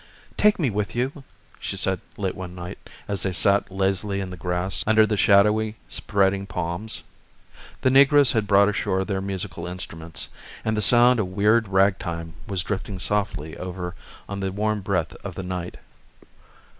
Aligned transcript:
"Take 0.35 0.57
me 0.57 0.71
with 0.71 0.95
you," 0.95 1.23
she 1.59 1.77
said 1.77 2.01
late 2.17 2.33
one 2.33 2.55
night 2.55 2.89
as 3.07 3.21
they 3.21 3.31
sat 3.31 3.69
lazily 3.69 4.19
in 4.19 4.31
the 4.31 4.35
grass 4.35 4.83
under 4.87 5.05
the 5.05 5.15
shadowy 5.15 5.75
spreading 5.87 6.47
palms. 6.47 7.03
The 7.81 7.91
negroes 7.91 8.31
had 8.31 8.47
brought 8.47 8.67
ashore 8.67 9.05
their 9.05 9.21
musical 9.21 9.67
instruments, 9.67 10.29
and 10.65 10.75
the 10.75 10.81
sound 10.81 11.19
of 11.19 11.27
weird 11.27 11.67
ragtime 11.67 12.33
was 12.47 12.63
drifting 12.63 12.97
softly 12.97 13.55
over 13.57 13.93
on 14.27 14.39
the 14.39 14.51
warm 14.51 14.81
breath 14.81 15.13
of 15.23 15.35
the 15.35 15.43
night. 15.43 15.77